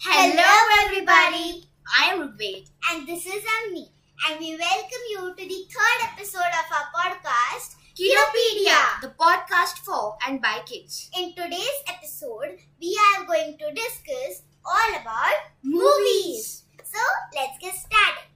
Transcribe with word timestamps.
Hello, 0.00 0.50
everybody. 0.86 1.68
I 1.98 2.12
am 2.12 2.20
Rugved. 2.20 2.70
And 2.90 3.06
this 3.06 3.26
is 3.26 3.42
Avni. 3.56 3.88
And 4.26 4.38
we 4.40 4.56
welcome 4.56 5.04
you 5.10 5.34
to 5.36 5.44
the 5.48 5.60
third 5.74 5.98
episode 6.12 6.52
of 6.60 6.66
our 6.72 6.88
podcast, 6.94 7.76
Kidopedia, 7.98 9.00
the 9.02 9.12
podcast 9.18 9.78
for 9.84 10.16
and 10.26 10.40
by 10.40 10.60
kids. 10.66 11.10
In 11.18 11.34
today's 11.34 11.80
episode, 11.86 12.58
we 12.80 12.98
are 13.08 13.24
going 13.26 13.58
to 13.58 13.72
discuss 13.74 14.42
all 14.64 14.90
about 15.00 15.50
Movies. 15.62 16.64
So, 16.84 16.98
let's 17.34 17.58
get 17.60 17.74
started. 17.74 18.30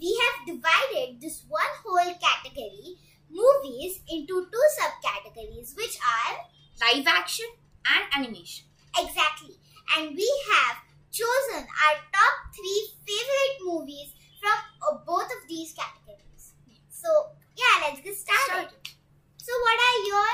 We 0.00 0.18
have 0.22 0.46
divided 0.46 1.20
this 1.20 1.44
one 1.48 1.74
whole 1.84 2.14
category, 2.20 2.98
movies, 3.30 4.00
into 4.08 4.46
two 4.50 4.66
subcategories, 4.80 5.76
which 5.76 5.98
are 5.98 6.36
Live 6.80 7.06
action 7.06 7.46
and 7.86 8.04
animation. 8.24 8.66
Exactly. 8.98 9.56
And 9.96 10.14
we 10.16 10.28
have 10.52 10.76
chosen 11.18 11.62
our 11.84 11.96
top 12.12 12.34
three 12.54 12.82
favorite 13.06 13.56
movies 13.62 14.12
from 14.40 14.58
uh, 14.82 14.98
both 15.06 15.30
of 15.36 15.48
these 15.48 15.72
categories. 15.72 16.54
So, 16.90 17.08
yeah, 17.56 17.86
let's 17.88 18.00
get 18.00 18.16
started. 18.16 18.68
Started. 18.70 18.90
So, 19.38 19.52
what 19.66 19.78
are 19.88 19.98
your 20.12 20.28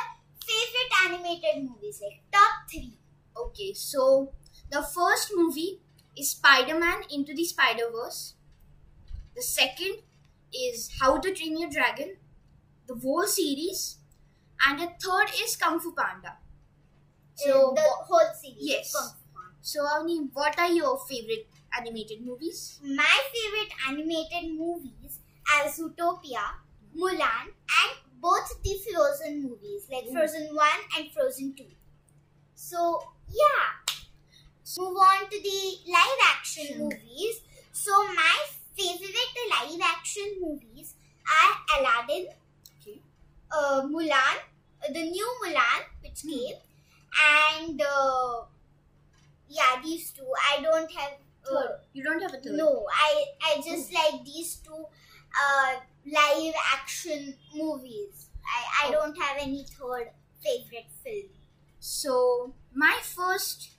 favorite 0.46 0.92
animated 1.06 1.64
movies? 1.68 2.00
Like, 2.02 2.22
top 2.32 2.68
three. 2.70 2.94
Okay, 3.36 3.72
so 3.74 4.32
the 4.70 4.82
first 4.82 5.32
movie 5.34 5.80
is 6.16 6.30
Spider 6.30 6.78
Man 6.78 7.02
Into 7.10 7.34
the 7.34 7.44
Spider 7.44 7.90
Verse. 7.92 8.34
The 9.34 9.42
second 9.42 10.02
is 10.52 10.90
How 11.00 11.18
to 11.18 11.34
Train 11.34 11.58
Your 11.58 11.68
Dragon, 11.70 12.16
the 12.88 12.96
whole 12.96 13.26
series. 13.26 13.98
And 14.66 14.80
the 14.80 14.88
third 15.02 15.30
is 15.42 15.56
Kung 15.56 15.80
Fu 15.80 15.92
Panda. 15.94 16.38
So, 17.34 17.72
the 17.74 17.82
whole 17.82 18.34
series. 18.40 18.58
yes. 18.60 18.94
Kung 19.62 19.72
Fu 19.72 19.78
Panda. 19.80 19.84
so 19.84 19.84
Avni, 19.84 20.28
what 20.32 20.58
are 20.58 20.72
your 20.72 20.98
favorite 21.08 21.46
animated 21.78 22.24
movies? 22.24 22.78
My 22.82 23.20
favorite 23.32 23.72
animated 23.88 24.54
movies 24.58 25.18
are 25.56 25.66
Zootopia, 25.66 26.44
Mulan, 26.96 27.46
and 27.48 27.92
both 28.20 28.62
the 28.62 28.74
Frozen 28.92 29.42
movies, 29.42 29.86
like 29.90 30.04
Ooh. 30.08 30.12
Frozen 30.12 30.54
1 30.54 30.68
and 30.98 31.12
Frozen 31.12 31.54
2. 31.56 31.64
So, 32.54 33.02
yeah. 33.28 33.94
Move 34.78 34.96
on 34.96 35.28
to 35.30 35.40
the 35.42 35.90
live 35.90 36.20
action 36.24 36.66
Sure. 36.66 36.76
movies. 36.78 37.40
So, 37.72 37.92
my 38.14 38.36
favorite 38.76 39.36
live 39.50 39.80
action 39.82 40.36
movies 40.40 40.94
are 41.26 41.80
Aladdin, 41.80 42.28
Okay. 42.80 43.00
uh, 43.50 43.82
Mulan, 43.86 44.36
uh, 44.82 44.92
the 44.92 45.10
new 45.10 45.28
Mulan, 45.44 45.80
which 46.02 46.22
Hmm. 46.22 46.30
came, 46.30 46.56
and 47.20 47.82
uh, 47.82 48.44
yeah, 49.50 49.82
these 49.82 50.12
two. 50.12 50.26
I 50.52 50.62
don't 50.62 50.90
have. 50.92 51.12
Uh, 51.50 51.54
Third. 51.54 51.80
You 51.94 52.04
don't 52.04 52.22
have 52.22 52.34
a 52.34 52.38
third? 52.38 52.52
no, 52.54 52.86
I 52.92 53.24
I 53.42 53.56
just 53.66 53.92
like 53.92 54.24
these 54.24 54.56
two 54.56 54.84
uh, 55.44 55.72
live 56.06 56.54
action 56.74 57.34
movies. 57.54 58.28
I, 58.44 58.86
I 58.86 58.88
Oh. 58.88 58.92
don't 58.92 59.18
have 59.22 59.36
any 59.40 59.64
third 59.64 60.10
favorite 60.44 60.90
film. 61.04 61.30
So 61.80 62.54
my 62.74 62.98
first 63.02 63.70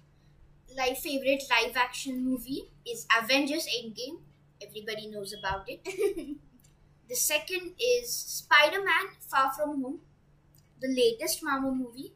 like 0.77 0.97
favorite 0.97 1.43
live 1.49 1.75
action 1.77 2.23
movie 2.25 2.63
is 2.85 3.05
Avengers 3.21 3.67
Endgame. 3.77 4.19
Everybody 4.65 5.07
knows 5.07 5.33
about 5.33 5.65
it. 5.67 5.81
The 7.09 7.15
second 7.15 7.73
is 7.77 8.09
Spider-Man 8.15 9.07
Far 9.29 9.51
From 9.53 9.81
Home, 9.83 9.99
the 10.81 10.87
latest 10.89 11.43
Marvel 11.43 11.75
movie. 11.75 12.13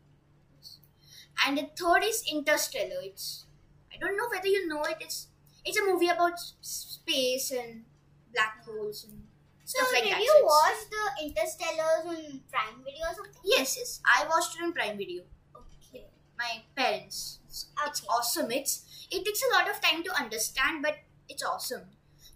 And 1.46 1.58
the 1.58 1.70
third 1.78 2.04
is 2.04 2.24
Interstellar. 2.32 3.02
It's 3.04 3.46
I 3.94 3.98
don't 3.98 4.18
know 4.18 4.28
whether 4.30 4.48
you 4.48 4.68
know 4.68 4.84
it. 4.84 4.98
It's 5.02 5.28
it's 5.66 5.78
a 5.78 5.84
movie 5.86 6.08
about 6.10 6.40
space 6.62 7.52
and 7.52 7.86
black 8.34 8.64
holes 8.66 9.06
and 9.06 9.28
so 9.64 9.80
stuff 9.80 9.94
like 9.94 10.04
did 10.04 10.14
that. 10.14 10.22
you 10.22 10.34
So 10.40 10.46
watch 10.46 10.82
the 10.90 11.04
Interstellars 11.26 12.06
on 12.08 12.42
Prime 12.52 12.84
Video 12.84 13.06
or 13.10 13.16
something? 13.16 13.42
Yes, 13.44 13.78
yes. 13.78 14.02
I 14.06 14.28
watched 14.28 14.56
it 14.56 14.64
on 14.64 14.74
Prime 14.74 14.98
Video. 14.98 15.24
Okay. 15.56 16.06
my 16.38 16.64
parents. 16.76 17.40
It's, 17.48 17.68
it's 17.88 18.06
awesome. 18.10 18.52
It's 18.52 19.08
it 19.12 19.24
takes 19.26 19.42
a 19.44 19.54
lot 19.56 19.70
of 19.70 19.82
time 19.82 20.04
to 20.04 20.12
understand, 20.14 20.84
but 20.84 20.98
it's 21.30 21.44
awesome. 21.44 21.84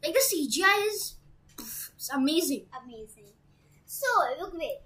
Like 0.03 0.13
the 0.13 0.19
CGI 0.21 0.87
is 0.87 1.15
poof, 1.57 1.91
it's 1.95 2.09
amazing. 2.09 2.65
Amazing. 2.83 3.29
So 3.85 4.07
look 4.39 4.53
wait. 4.53 4.79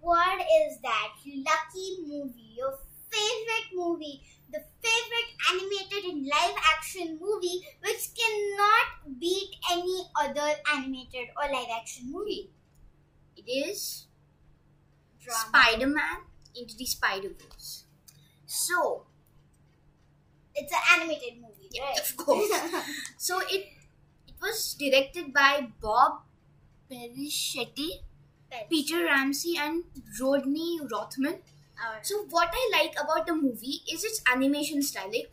What 0.00 0.40
is 0.40 0.78
that 0.82 1.14
lucky 1.24 1.98
movie? 2.06 2.54
Your 2.56 2.78
favorite 3.10 3.68
movie? 3.74 4.22
The 4.50 4.64
favorite 4.82 5.30
animated 5.50 6.04
and 6.12 6.26
live 6.26 6.56
action 6.74 7.18
movie 7.20 7.60
which 7.84 8.10
cannot 8.18 9.18
beat 9.20 9.54
any 9.70 10.08
other 10.20 10.54
animated 10.74 11.28
or 11.36 11.52
live 11.52 11.68
action 11.74 12.10
movie. 12.12 12.50
It 13.36 13.48
is 13.50 14.06
Drama. 15.20 15.38
Spider-Man 15.48 16.16
into 16.56 16.76
the 16.76 16.86
Spider-Verse. 16.86 17.84
So, 18.46 19.06
It's 20.54 20.72
an 20.72 20.78
animated 21.00 21.40
movie, 21.40 21.68
Yeah, 21.70 21.84
right? 21.90 21.98
of 22.00 22.16
course. 22.16 22.50
so 23.16 23.40
it 23.40 23.66
it 24.26 24.34
was 24.42 24.74
directed 24.74 25.32
by 25.32 25.68
Bob 25.80 26.22
Persichetti, 26.90 28.02
Peter 28.70 29.04
Ramsey, 29.04 29.56
and 29.58 29.84
Rodney 30.20 30.80
Rothman. 30.90 31.42
So 32.02 32.24
what 32.30 32.50
I 32.52 32.70
like 32.72 32.94
about 33.00 33.26
the 33.26 33.34
movie 33.34 33.82
is 33.90 34.04
its 34.04 34.22
animation 34.32 34.82
style. 34.82 35.08
Like, 35.10 35.32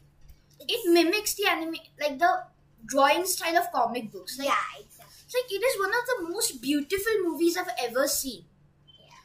it 0.60 0.92
mimics 0.92 1.36
the 1.36 1.48
anime, 1.48 1.78
like 2.00 2.20
the 2.20 2.46
drawing 2.86 3.26
style 3.26 3.58
of 3.58 3.72
comic 3.72 4.12
books. 4.12 4.38
Like, 4.40 4.48
yeah, 4.50 4.64
exactly. 4.80 5.06
Like 5.36 5.52
it 5.52 5.64
is 5.64 5.80
one 5.80 5.90
of 5.94 6.06
the 6.08 6.34
most 6.34 6.62
beautiful 6.62 7.14
movies 7.24 7.58
I've 7.58 7.72
ever 7.80 8.08
seen. 8.08 8.46
Yeah. 8.88 9.16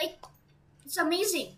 Like 0.00 0.18
it's 0.84 0.96
amazing. 0.96 1.56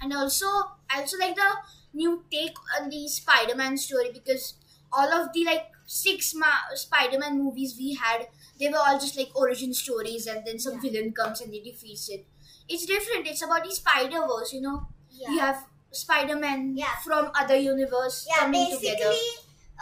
And 0.00 0.12
also 0.12 0.46
I 0.90 1.00
also 1.00 1.18
like 1.18 1.36
the 1.36 1.52
new 1.94 2.24
take 2.30 2.56
on 2.80 2.90
the 2.90 3.08
Spider-Man 3.08 3.78
story 3.78 4.10
because 4.12 4.54
all 4.92 5.12
of 5.12 5.32
the 5.32 5.44
like 5.44 5.70
six 5.86 6.34
ma- 6.34 6.74
Spider-Man 6.74 7.38
movies 7.42 7.76
we 7.78 7.94
had, 7.94 8.28
they 8.60 8.68
were 8.68 8.78
all 8.78 8.98
just 8.98 9.16
like 9.18 9.34
origin 9.36 9.74
stories 9.74 10.26
and 10.26 10.46
then 10.46 10.58
some 10.58 10.78
Yeah. 10.78 10.80
villain 10.80 11.12
comes 11.12 11.40
and 11.40 11.52
they 11.52 11.60
defeats 11.60 12.08
it. 12.10 12.26
It's 12.68 12.86
different. 12.86 13.26
It's 13.26 13.42
about 13.42 13.64
the 13.64 13.70
Spider-Verse, 13.74 14.52
you 14.52 14.60
know. 14.62 14.88
Yeah. 15.10 15.30
You 15.30 15.38
have 15.38 15.64
Spider-Man 15.92 16.76
Yeah. 16.76 16.94
from 17.04 17.30
other 17.34 17.56
universe 17.56 18.26
Yeah, 18.28 18.38
coming 18.40 18.64
basically, 18.70 18.90
together. 18.90 19.14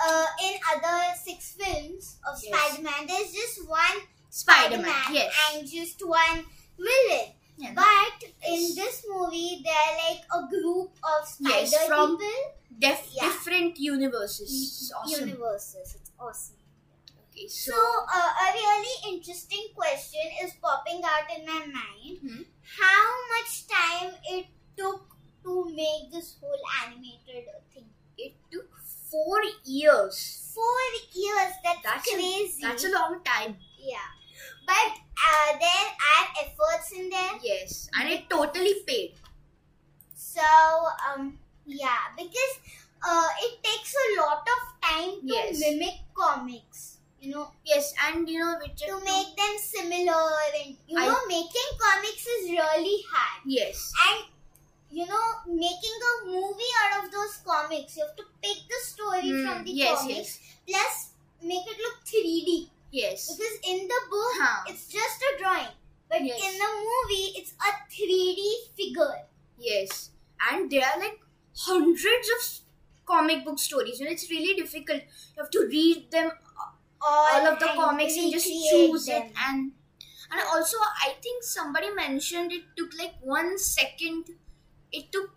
uh, 0.05 0.27
in 0.43 0.55
other 0.75 0.99
six 1.25 1.55
films 1.59 2.17
of 2.29 2.39
Yes. 2.43 2.51
Spider-Man, 2.53 3.07
there's 3.07 3.33
just 3.33 3.67
one 3.69 3.99
Spider-Man, 4.31 4.85
Spider-Man 4.85 5.15
yes. 5.15 5.35
and 5.53 5.67
just 5.69 6.01
one 6.07 6.45
villain. 6.79 7.33
Yeah. 7.59 7.73
But 7.75 8.25
in 8.49 8.75
this 8.75 9.05
movie, 9.09 9.63
they're 9.65 9.97
like 10.09 10.23
a 10.35 10.49
group 10.49 10.91
of 11.05 11.29
spider 11.29 11.55
Yes, 11.71 11.87
from 11.87 12.17
people. 12.19 12.33
Def- 12.79 13.09
Yeah. 13.13 13.23
different 13.29 13.79
universes. 13.79 14.51
It's 14.51 14.93
awesome. 14.93 15.29
Universes. 15.29 15.95
It's 16.01 16.11
awesome. 16.19 16.57
Okay, 17.33 17.49
So, 17.49 17.73
so, 17.73 17.79
uh, 18.13 18.31
a 18.45 18.53
really 18.53 19.15
interesting 19.17 19.69
question 19.75 20.21
is 20.45 20.53
popping 20.61 21.01
out 21.05 21.25
in 21.33 21.47
my 21.47 21.65
mind. 21.65 22.19
Hmm. 22.21 22.43
How 22.77 23.09
much 23.33 23.67
time 23.67 24.13
it 24.29 24.47
took 24.77 25.01
to 25.45 25.65
make 25.73 26.13
this 26.13 26.37
whole 26.41 26.63
animated 26.85 27.49
thing? 27.73 27.89
it 28.19 28.35
took 28.53 28.69
four 29.11 29.41
years. 29.65 30.53
Four 30.55 30.81
years. 31.15 31.53
That's, 31.65 31.83
That's 31.83 32.07
a- 32.13 32.15
crazy. 32.15 32.61
That's 32.63 32.85
a 32.85 32.91
long 32.93 33.23
time. 33.25 33.57
yeah. 33.79 34.13
But 34.67 34.93
uh, 35.17 35.59
there 35.59 35.89
are 36.13 36.25
efforts 36.45 36.93
in 36.93 37.09
there. 37.11 37.33
Yes, 37.43 37.89
and 37.99 38.09
it 38.11 38.29
totally 38.31 38.75
paid. 38.87 39.15
So, 40.15 40.41
um, 41.09 41.39
yeah, 41.67 42.13
because 42.17 42.55
uh, 43.07 43.29
it 43.43 43.63
takes 43.63 43.95
a 43.95 44.21
lot 44.21 44.47
of 44.47 44.63
time 44.89 45.21
to 45.21 45.27
Yes. 45.35 45.61
mimic 45.61 45.95
comics. 46.15 46.92
You 47.23 47.31
know, 47.31 47.53
Yes, 47.65 47.95
and 48.05 48.29
you 48.29 48.41
know, 48.41 48.59
Richard. 48.59 48.89
to 48.89 48.99
make 49.05 49.37
them 49.37 49.55
similar, 49.59 50.25
and 50.59 50.77
you 50.89 50.99
I- 50.99 51.07
know, 51.07 51.21
making 51.29 51.71
comics 51.79 52.27
is 52.27 52.51
really 52.51 52.97
hard. 53.13 53.43
Yes, 53.47 53.93
And 54.09 54.25
you 54.91 55.07
know, 55.07 55.27
making 55.47 55.99
a 56.11 56.27
movie 56.27 56.73
out 56.83 57.05
of 57.05 57.13
those 57.13 57.37
comics, 57.47 57.97
you 57.97 58.05
have 58.05 58.17
to 58.17 58.25
pick 58.43 58.59
the 58.73 58.81
story 58.89 59.31
Hmm, 59.31 59.45
from 59.47 59.65
the 59.65 59.71
yes, 59.73 60.01
comics, 60.01 60.41
plus 60.67 60.97
make 61.43 61.65
it 61.75 61.79
look 61.85 61.99
3D. 62.05 62.71
yes, 62.91 63.31
Because 63.37 63.57
in 63.73 63.87
the 63.95 64.01
book, 64.11 64.35
Huh. 64.43 64.65
it's 64.69 64.89
just 64.89 65.23
a 65.31 65.33
drawing, 65.39 65.73
but 66.11 66.25
Yes. 66.25 66.43
in 66.49 66.59
the 66.65 66.71
movie, 66.89 67.27
it's 67.39 67.55
a 67.71 67.73
3D 67.95 68.51
figure. 68.77 69.27
yes, 69.59 70.11
and 70.51 70.71
there 70.73 70.85
are 70.91 70.99
like 70.99 71.21
hundreds 71.57 72.29
of 72.37 72.43
comic 73.07 73.45
book 73.45 73.59
stories, 73.61 74.01
and 74.01 74.11
it's 74.11 74.29
really 74.29 74.55
difficult. 74.61 75.03
You 75.37 75.43
have 75.45 75.51
to 75.53 75.67
read 75.67 76.11
them 76.11 76.33
all 77.05 77.47
of 77.47 77.59
the 77.59 77.67
comics 77.67 78.17
and 78.17 78.33
just 78.33 78.47
choose 78.47 79.07
them. 79.07 79.23
it 79.23 79.33
and 79.49 79.73
and 80.33 80.43
also 80.55 80.77
i 81.05 81.15
think 81.23 81.43
somebody 81.43 81.91
mentioned 81.95 82.53
it 82.53 82.65
took 82.77 82.91
like 82.99 83.15
one 83.23 83.59
second 83.59 84.31
it 84.93 85.11
took 85.13 85.31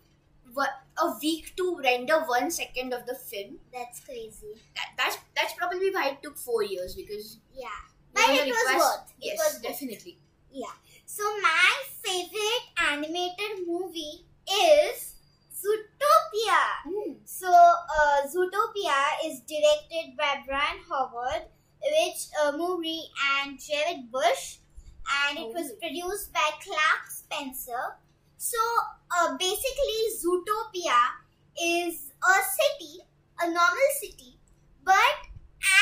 a 0.98 1.12
week 1.20 1.54
to 1.56 1.78
render 1.84 2.20
one 2.24 2.50
second 2.50 2.94
of 2.94 3.04
the 3.04 3.14
film. 3.14 3.58
That's 3.72 4.00
crazy. 4.00 4.54
That, 4.74 4.88
that's 4.96 5.18
that's 5.36 5.52
probably 5.52 5.90
why 5.90 6.08
it 6.08 6.22
took 6.22 6.38
four 6.38 6.62
years 6.62 6.94
because. 6.94 7.38
Yeah. 7.54 7.68
But 8.14 8.24
it 8.30 8.46
was 8.46 8.56
request- 8.64 8.78
worth. 8.78 9.12
It 9.20 9.26
Yes, 9.26 9.38
was 9.38 9.54
worth. 9.54 9.62
definitely. 9.62 10.18
Yeah. 10.50 10.72
So 11.04 11.22
my 11.42 11.72
favorite 12.02 12.64
animated 12.90 13.66
movie 13.66 14.24
is 14.48 15.14
Zootopia. 15.52 16.62
So 17.26 17.48
uh, 17.52 18.22
Zootopia 18.26 18.96
is 19.26 19.40
directed 19.40 20.16
by 20.16 20.42
Byron 20.48 20.80
Howard, 20.88 21.42
which 21.94 22.28
uh, 22.42 22.52
movie 22.56 23.04
and 23.38 23.58
Jared 23.60 24.10
Bush, 24.10 24.58
and 25.28 25.38
it 25.38 25.52
was 25.54 25.70
Oh. 25.72 25.76
produced 25.80 26.32
by 26.32 26.48
Clark 26.62 27.10
Spencer. 27.10 27.96
So 28.38 28.58
uh, 29.16 29.36
basically, 29.38 30.00
Zootopia 30.20 30.98
is 31.62 32.12
a 32.22 32.36
city, 32.58 33.00
a 33.40 33.46
normal 33.46 33.90
city, 34.00 34.38
but 34.84 35.16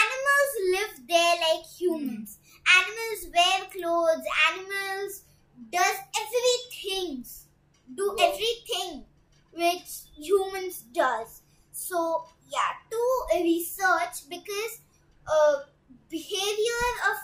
animals 0.00 0.52
live 0.74 1.08
there 1.08 1.36
like 1.46 1.64
humans. 1.66 2.38
Animals 2.78 3.20
wear 3.34 3.58
clothes. 3.70 4.24
Animals 4.52 5.22
does 5.70 5.96
everything, 6.22 7.24
do 7.94 8.16
everything 8.20 9.04
which 9.52 9.88
humans 10.16 10.82
does. 10.92 11.42
So 11.72 12.24
yeah, 12.50 12.72
to 12.90 13.42
research 13.42 14.28
because 14.28 14.80
uh, 15.26 15.56
behavior 16.10 16.86
of 17.10 17.16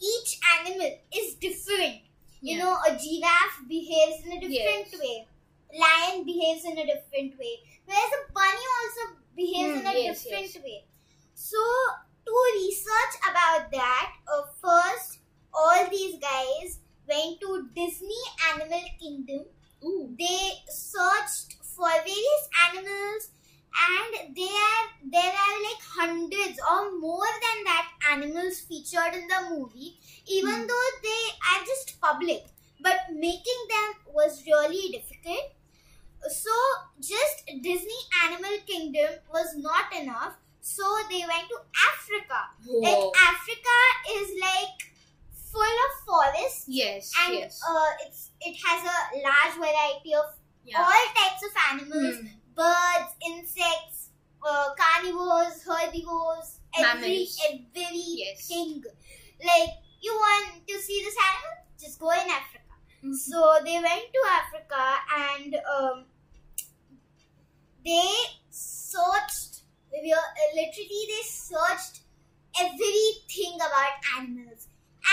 each 0.00 0.38
animal 0.58 0.90
is 1.14 1.34
different. 1.34 2.02
You 2.44 2.56
Yeah. 2.56 2.64
know, 2.64 2.74
a 2.88 2.96
giraffe 2.96 3.58
behaves 3.68 4.24
in 4.24 4.32
a 4.32 4.40
different 4.40 4.92
Yes. 4.92 5.00
way. 5.00 5.26
Lion 5.74 6.24
behaves 6.24 6.64
in 6.64 6.78
a 6.78 6.86
different 6.86 7.38
way. 7.38 7.54
Whereas 7.84 8.12
a 8.18 8.32
bunny 8.32 8.66
also 8.80 9.16
behaves 9.36 9.74
Hmm, 9.74 9.80
in 9.80 9.86
a 9.86 9.94
yes, 9.94 10.22
different 10.22 10.54
yes. 10.54 10.64
way. 10.64 10.84
So 11.34 11.58
to 12.26 12.32
research 12.54 13.14
about 13.30 13.70
that, 13.72 14.16
uh, 14.32 14.42
first 14.62 15.18
all 15.52 15.88
these 15.90 16.16
guys 16.18 16.78
went 17.08 17.40
to 17.40 17.68
Disney 17.74 18.22
Animal 18.52 18.84
Kingdom. 18.98 19.46
Ooh. 19.84 20.14
They 20.18 20.52
searched 20.68 21.54
for 21.62 21.88
various 21.90 22.44
animals 22.68 23.30
and 23.88 24.36
there 24.36 24.62
are 24.70 24.86
there 25.16 25.32
are 25.44 25.56
like 25.66 25.82
hundreds 25.98 26.58
or 26.70 26.98
more 26.98 27.32
than 27.44 27.64
that 27.64 27.88
animals 28.12 28.60
featured 28.60 29.14
in 29.14 29.26
the 29.28 29.40
movie 29.50 29.98
even 30.26 30.62
Hmm. 30.62 30.66
though 30.66 30.90
they 31.02 31.22
are 31.52 31.64
just 31.64 32.00
public 32.00 32.46
but 32.80 32.98
making 33.12 33.60
them 33.74 33.94
was 34.14 34.44
really 34.46 34.90
difficult 34.96 35.52
so 36.28 36.50
just 37.00 37.46
disney 37.62 38.00
animal 38.24 38.56
kingdom 38.66 39.10
was 39.32 39.56
not 39.56 39.92
enough 39.94 40.34
so 40.60 40.84
they 41.10 41.20
went 41.32 41.48
to 41.48 41.58
africa 41.90 42.40
Whoa. 42.66 42.80
like 42.80 43.04
africa 43.32 43.78
is 44.18 44.30
like 44.40 44.78
full 45.52 45.76
of 45.86 45.92
forests 46.06 46.64
yes, 46.68 47.12
and 47.24 47.34
yes. 47.34 47.60
uh, 47.68 47.90
it's 48.06 48.30
it 48.40 48.56
has 48.66 48.84
a 48.84 48.98
large 49.26 49.54
variety 49.56 50.14
of 50.14 50.26
yeah. 50.64 50.78
all 50.78 51.06
types 51.20 51.42
of 51.48 51.52
animals 51.72 52.16
Hmm. 52.18 52.26
Birds 52.60 53.12
insects 53.30 54.10
uh, 54.42 54.68
carnivores 54.82 55.62
herbivores 55.68 56.60
every 56.78 57.18
Mammals. 57.20 57.38
every 57.48 58.04
Yes. 58.24 58.46
thing 58.48 58.82
like 59.50 59.70
you 60.00 60.12
want 60.24 60.66
to 60.68 60.78
see 60.86 60.98
this 61.04 61.16
animal 61.28 61.56
just 61.80 61.98
go 61.98 62.10
in 62.10 62.28
africa 62.40 62.74
Mhm. 63.02 63.14
so 63.14 63.56
they 63.64 63.78
went 63.88 64.06
to 64.18 64.22
africa 64.40 64.84
and 65.26 65.54
um, 65.76 66.06
they 67.84 68.10
searched 68.50 69.62
we 69.92 70.12
uh, 70.12 70.20
literally 70.54 71.02
they 71.12 71.22
searched 71.26 72.00
everything 72.60 73.54
about 73.56 73.94
animals 74.18 74.68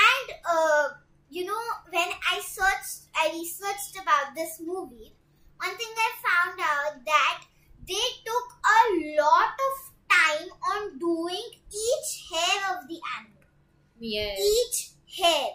and 0.07 0.36
uh, 0.56 0.88
you 1.30 1.45
know 1.45 1.63
when 1.91 2.09
i 2.33 2.39
searched 2.41 3.07
i 3.15 3.30
researched 3.33 3.95
about 4.01 4.36
this 4.36 4.59
movie 4.59 5.15
one 5.57 5.75
thing 5.77 5.93
i 6.07 6.11
found 6.27 6.59
out 6.59 7.05
that 7.05 7.43
they 7.87 8.07
took 8.25 8.47
a 8.77 8.79
lot 9.21 9.53
of 9.67 9.73
time 10.09 10.49
on 10.73 10.97
doing 10.99 11.45
each 11.85 12.09
hair 12.31 12.77
of 12.77 12.87
the 12.87 12.99
animal 13.17 13.43
yes. 13.99 14.39
each 14.39 14.89
hair 15.19 15.47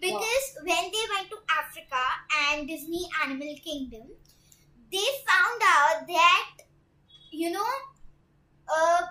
because 0.00 0.46
when 0.62 0.90
they 0.92 1.04
went 1.14 1.30
to 1.30 1.38
Africa 1.58 2.02
and 2.52 2.68
Disney 2.68 3.08
Animal 3.24 3.56
Kingdom, 3.64 4.08
they 4.92 5.06
found 5.26 5.62
out 5.64 6.06
that 6.06 6.50
you 7.30 7.50
know, 7.50 7.66
uh, 8.68 9.06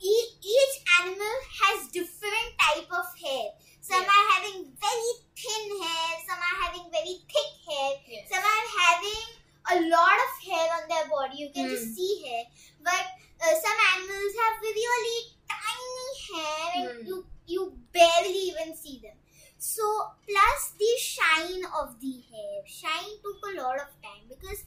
e- 0.00 0.34
each 0.42 0.74
animal 1.00 1.34
has 1.60 1.88
different 1.88 2.50
type 2.60 2.90
of 2.90 3.06
hair. 3.22 3.50
Some 3.80 4.02
Yeah. 4.02 4.08
are 4.08 4.26
having 4.32 4.76
very 4.86 5.12
thin 5.36 5.82
hair, 5.82 6.20
some 6.26 6.38
are 6.38 6.58
having 6.64 6.90
very 6.90 7.16
thick 7.32 7.52
hair, 7.68 7.90
yes. 8.06 8.28
some 8.30 8.44
are 8.44 8.66
having 8.80 9.43
a 9.72 9.76
lot 9.88 10.18
of 10.26 10.32
hair 10.46 10.68
on 10.80 10.88
their 10.88 11.08
body. 11.08 11.36
You 11.38 11.50
can 11.54 11.68
Hmm. 11.68 11.74
just 11.74 11.94
see 11.94 12.22
hair, 12.26 12.44
but 12.82 13.06
uh, 13.42 13.54
some 13.64 13.78
animals 13.94 14.32
have 14.42 14.60
really 14.62 15.20
tiny 15.48 16.10
hair, 16.28 16.64
and 16.76 16.92
Hmm. 17.00 17.06
you 17.08 17.26
you 17.46 17.78
barely 17.92 18.42
even 18.52 18.74
see 18.76 19.00
them. 19.02 19.16
So 19.58 19.84
plus 20.28 20.72
the 20.78 20.92
shine 20.98 21.64
of 21.80 22.00
the 22.00 22.14
hair. 22.30 22.62
Shine 22.66 23.14
took 23.24 23.40
a 23.50 23.56
lot 23.62 23.80
of 23.80 23.88
time 24.02 24.24
because 24.28 24.64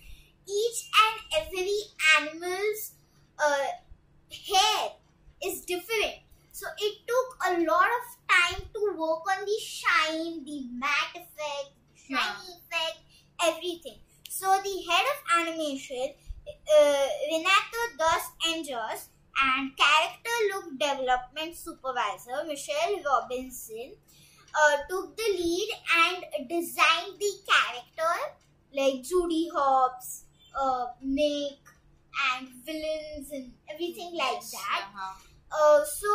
each 0.47 0.79
and 1.05 1.17
every 1.41 1.79
animal's 2.17 2.93
uh, 3.37 3.67
hair 4.31 4.91
is 5.43 5.61
different. 5.65 6.15
So 6.51 6.65
it 6.79 6.95
took 7.07 7.37
a 7.47 7.51
lot 7.65 7.87
of 7.99 8.05
time 8.27 8.61
to 8.73 8.81
work 8.97 9.21
on 9.31 9.45
the 9.45 9.59
shine, 9.61 10.43
the 10.43 10.67
matte 10.73 11.15
effect, 11.15 11.69
shiny 11.95 12.49
effect, 12.57 12.97
everything. 13.43 13.99
So 14.29 14.47
the 14.63 14.75
head 14.89 15.05
of 15.13 15.47
animation, 15.47 16.13
uh, 16.47 17.07
Renato 17.31 17.81
dos 17.97 18.23
Anjos, 18.47 19.07
and 19.39 19.77
character 19.77 20.35
look 20.51 20.79
development 20.79 21.55
supervisor 21.55 22.43
Michelle 22.47 22.97
Robinson 23.05 23.95
uh, 24.59 24.77
took 24.89 25.15
the 25.15 25.29
lead 25.37 25.69
and 25.97 26.49
designed 26.49 27.19
the 27.19 27.31
character 27.47 28.13
like 28.73 29.03
Judy 29.03 29.49
Hopps, 29.53 30.23
uh, 30.87 30.93
Nick, 31.01 31.59
and 32.33 32.47
villains 32.65 33.31
and 33.31 33.53
everything 33.71 34.15
like 34.15 34.41
that. 34.51 34.89
uh-huh. 34.93 35.13
Uh, 35.51 35.85
so 35.85 36.07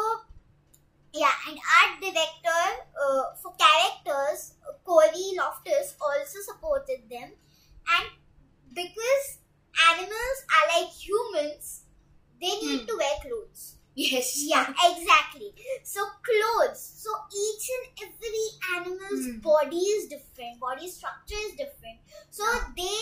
yeah, 1.12 1.30
and 1.48 1.58
art 1.58 2.00
director 2.00 2.62
uh, 2.96 3.22
for 3.42 3.54
characters, 3.56 4.54
Cory 4.84 5.36
Loftis 5.38 5.94
also 6.00 6.38
supported 6.40 7.08
them, 7.10 7.32
and 7.88 8.06
because 8.74 9.38
animals 9.92 10.38
are 10.56 10.80
like 10.80 10.90
humans, 10.92 11.84
they 12.40 12.48
need 12.60 12.80
Hmm. 12.82 12.86
to 12.86 12.96
wear 12.98 13.16
clothes. 13.22 13.76
Yes. 13.94 14.36
Yeah, 14.48 14.68
exactly. 14.70 15.54
So 15.84 16.00
clothes. 16.24 16.80
So 16.80 17.10
each 17.44 17.66
and 17.76 18.08
every 18.08 18.46
animal's 18.76 19.26
Hmm. 19.26 19.40
body 19.40 19.76
is 19.96 20.08
different. 20.08 20.60
Body 20.60 20.88
structure 20.88 21.40
is 21.48 21.52
different. 21.56 22.00
So 22.30 22.44
they 22.76 23.00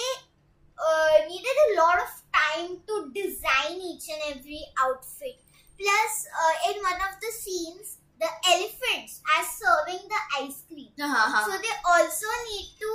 uh, 0.81 1.29
needed 1.29 1.57
a 1.73 1.81
lot 1.81 1.99
of 2.01 2.11
time 2.33 2.81
to 2.87 3.13
design 3.13 3.77
each 3.81 4.09
and 4.09 4.37
every 4.37 4.65
outfit. 4.81 5.37
Plus, 5.79 6.13
uh, 6.29 6.71
in 6.71 6.83
one 6.83 7.01
of 7.09 7.21
the 7.21 7.33
scenes, 7.33 7.99
the 8.19 8.29
elephants 8.49 9.23
are 9.37 9.45
serving 9.45 10.09
the 10.09 10.21
ice 10.45 10.63
cream. 10.69 10.93
Uh-huh. 11.01 11.45
So 11.45 11.53
they 11.57 11.77
also 11.89 12.27
need 12.53 12.69
to 12.81 12.93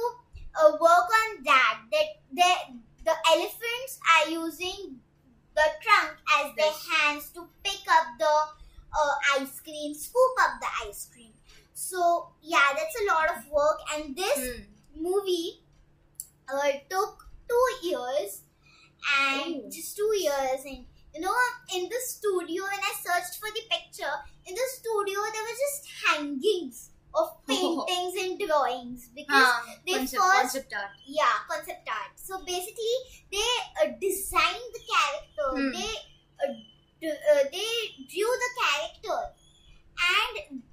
uh, 0.61 0.71
work 0.79 1.09
on 1.21 1.43
that. 1.45 1.81
That 1.91 2.09
the 2.31 2.51
the 3.05 3.15
elephants 3.33 3.99
are 4.13 4.29
using 4.29 4.99
the 5.55 5.67
trunk 5.81 6.17
as 6.37 6.53
their 6.55 6.73
hands 6.91 7.29
to 7.33 7.47
pick 7.63 7.81
up 7.89 8.07
the 8.19 8.35
uh, 8.93 9.13
ice 9.39 9.59
cream, 9.61 9.93
scoop 9.93 10.35
up 10.41 10.59
the 10.61 10.87
ice 10.87 11.09
cream. 11.11 11.33
So 11.73 12.29
yeah, 12.41 12.73
that's 12.77 12.95
a 13.01 13.05
lot 13.13 13.29
of 13.37 13.49
work. 13.49 13.79
And 13.93 14.15
this 14.15 14.37
Hmm. 14.37 15.01
movie 15.01 15.63
uh, 16.47 16.71
took 16.89 17.25
two 17.47 17.87
years, 17.87 18.43
and 19.19 19.65
Ooh. 19.65 19.69
just 19.71 19.95
two 19.95 20.11
years, 20.17 20.61
and 20.65 20.85
you 21.13 21.21
know, 21.21 21.33
in 21.73 21.87
the 21.89 21.99
studio 22.05 22.63
when 22.63 22.79
I 22.81 22.93
searched 23.01 23.39
for 23.39 23.49
the 23.53 23.61
picture, 23.69 24.15
in 24.45 24.53
the 24.55 24.67
studio 24.73 25.19
there 25.31 25.43
were 25.43 25.59
just 25.65 25.87
hangings 26.07 26.89
of 27.13 27.29
paintings 27.47 28.15
and 28.21 28.39
drawings 28.39 29.09
because 29.15 29.47
they 29.85 29.93
concept, 29.97 30.21
first 30.21 30.67
concept 30.67 30.73
art. 30.73 30.91
yeah 31.07 31.31
concept 31.49 31.87
art 31.87 32.11
so 32.15 32.43
basically 32.43 32.95
they 33.31 33.51
uh, 33.81 33.87
designed 34.01 34.67
the 34.75 34.81
character 34.91 35.49
Hmm. 35.49 35.71
they 35.71 35.91
uh, 36.43 36.53
d- 36.99 37.07
uh, 37.09 37.43
they 37.53 38.03
drew 38.11 38.31
the 38.43 38.51
character 38.59 39.31
and 39.97 40.63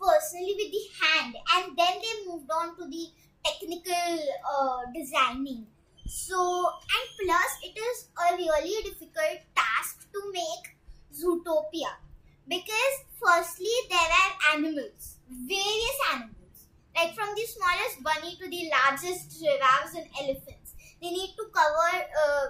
personally 0.00 0.54
with 0.58 0.72
the 0.72 0.84
hand 1.04 1.36
and 1.54 1.76
then 1.78 1.94
they 2.02 2.26
moved 2.26 2.50
on 2.50 2.76
to 2.76 2.86
the 2.88 3.06
technical 3.44 4.18
uh, 4.52 4.80
designing 4.94 5.66
so, 6.06 6.66
and 6.68 7.06
plus 7.24 7.52
it 7.62 7.78
is 7.78 8.08
a 8.18 8.36
really 8.36 8.82
difficult 8.84 9.40
task 9.56 10.06
to 10.12 10.20
make 10.32 10.76
Zootopia 11.12 11.92
because 12.46 12.94
firstly 13.20 13.72
there 13.88 13.98
are 13.98 14.54
animals, 14.54 15.16
various 15.28 15.98
animals, 16.12 16.66
like 16.94 17.14
from 17.14 17.34
the 17.34 17.46
smallest 17.46 18.02
bunny 18.02 18.36
to 18.36 18.48
the 18.48 18.70
largest 18.70 19.40
giraffes 19.40 19.94
and 19.94 20.06
elephants. 20.20 20.74
They 21.00 21.10
need 21.10 21.34
to 21.36 21.44
cover 21.52 22.04
uh, 22.04 22.46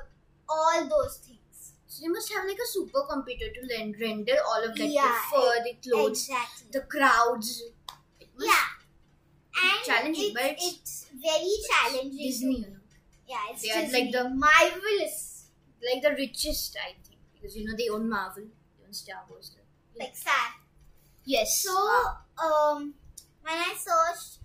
all 0.48 0.88
those 0.88 1.18
things. 1.18 1.74
So 1.86 2.04
you 2.04 2.12
must 2.12 2.32
have 2.32 2.44
like 2.46 2.58
a 2.58 2.78
supercomputer 2.78 3.54
to 3.54 3.94
render 4.00 4.34
all 4.48 4.64
of 4.64 4.74
that 4.76 4.88
yeah, 4.88 5.16
the 5.30 5.36
fur, 5.36 5.62
the 5.62 5.76
clothes, 5.88 6.28
exactly. 6.28 6.68
the 6.72 6.80
crowds. 6.80 7.62
yeah, 8.38 8.66
and 9.62 9.84
challenging, 9.84 10.24
it's, 10.24 10.34
but 10.34 10.50
it's, 10.52 10.62
it's 10.62 11.06
very 11.22 11.54
challenging. 11.70 12.18
Disney. 12.18 12.66
Yeah, 13.26 13.38
it's 13.50 13.62
They 13.62 13.70
are 13.70 13.88
like 13.90 14.12
the- 14.12 14.28
marvelous, 14.30 15.46
like 15.82 16.02
the 16.02 16.10
richest, 16.12 16.76
I 16.76 16.92
think, 17.06 17.20
because 17.34 17.56
you 17.56 17.64
know 17.66 17.76
they 17.76 17.88
own 17.88 18.08
Marvel, 18.08 18.44
they 18.78 18.84
own 18.86 18.92
Star 18.92 19.24
Wars. 19.30 19.56
like 19.98 20.16
sad. 20.16 20.52
Yes. 21.24 21.62
So, 21.62 21.74
um, 22.42 22.94
when 23.42 23.54
I 23.54 23.74
searched, 23.78 24.40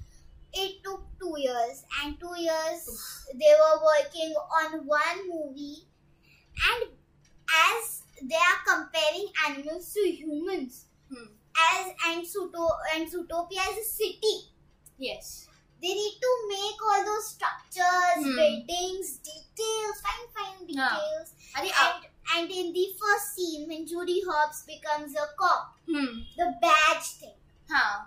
it 0.54 0.84
took 0.84 1.04
two 1.20 1.36
years, 1.40 1.84
and 2.04 2.20
two 2.20 2.34
years 2.40 3.26
they 3.34 3.54
were 3.62 3.82
working 3.84 4.34
on 4.36 4.88
one 4.88 5.30
movie, 5.30 5.88
and 6.72 6.92
as 7.74 8.04
they 8.22 8.36
are 8.36 8.62
comparing 8.68 9.28
animals 9.48 9.94
to 9.94 10.02
humans, 10.02 10.86
Hmm. 11.12 11.34
as 11.58 11.94
and 12.08 12.26
Suto 12.26 12.70
and 12.96 13.12
Zootopia 13.12 13.64
is 13.72 13.80
a 13.80 13.90
city. 13.90 14.54
yes. 14.98 15.49
They 15.82 15.94
need 15.94 16.18
to 16.22 16.32
make 16.50 16.82
all 16.84 17.06
those 17.06 17.28
structures, 17.30 18.18
Hmm. 18.24 18.36
buildings, 18.36 19.18
details, 19.18 20.02
fine, 20.06 20.28
fine 20.36 20.68
Yeah. 20.68 20.90
details. 20.90 21.34
Up? 21.56 22.04
And, 22.04 22.06
and 22.36 22.52
in 22.52 22.74
the 22.74 22.88
first 23.00 23.36
scene, 23.36 23.68
when 23.68 23.88
Judy 23.88 24.22
Hopps 24.28 24.64
becomes 24.64 25.16
a 25.16 25.28
cop, 25.38 25.78
Hmm. 25.88 26.20
the 26.38 26.54
badge 26.62 27.08
thing. 27.20 27.36
Huh. 27.70 28.02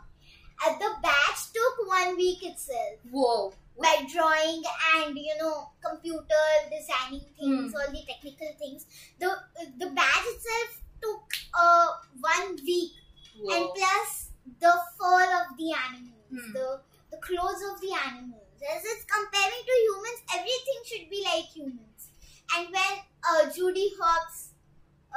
Uh, 0.64 0.78
the 0.78 0.90
batch 1.02 1.52
took 1.52 1.86
one 1.88 2.16
week 2.16 2.42
itself 2.44 2.98
Whoa. 3.10 3.52
by 3.80 4.06
drawing 4.12 4.62
and 4.94 5.16
you 5.18 5.34
know 5.38 5.70
computer 5.84 6.44
designing 6.70 7.24
things 7.38 7.72
Hmm. 7.72 7.76
all 7.80 7.90
the 7.90 8.04
technical 8.06 8.52
things 8.60 8.86
the 9.18 9.30
the 9.78 9.86
batch 9.90 10.24
itself 10.34 10.76
took 11.02 11.24
uh 11.54 11.88
one 12.20 12.54
week 12.64 12.92
Whoa. 13.40 13.54
and 13.56 13.74
plus 13.74 14.30
the 14.60 14.74
fur 14.98 15.24
of 15.42 15.56
the 15.56 15.72
animals 15.72 16.30
Hmm. 16.30 16.52
the 16.52 16.81
clothes 17.28 17.62
of 17.70 17.80
the 17.80 17.92
animals 18.06 18.62
as 18.74 18.82
it's 18.84 19.04
comparing 19.16 19.62
to 19.70 19.76
humans 19.86 20.20
everything 20.38 20.80
should 20.90 21.10
be 21.10 21.22
like 21.24 21.46
humans 21.56 22.10
and 22.56 22.68
when 22.72 22.94
uh, 23.30 23.50
judy 23.50 23.88
hopps 24.00 24.52